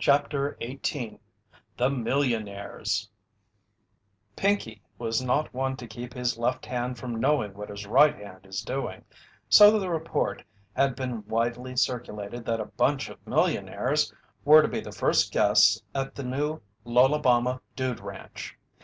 [0.00, 1.20] CHAPTER XVIII
[1.76, 3.08] THE MILLIONAIRES
[4.34, 8.46] Pinkey was not one to keep his left hand from knowing what his right hand
[8.46, 9.04] is doing,
[9.48, 10.42] so the report
[10.74, 14.12] had been widely circulated that "a bunch of millionaires"
[14.44, 18.58] were to be the first guests at the new Lolabama Dude Ranch.